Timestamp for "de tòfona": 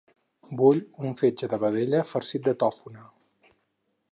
2.49-3.07